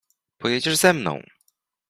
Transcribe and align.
Pojedziesz 0.37 0.75
ze 0.77 0.93
mną! 0.93 1.21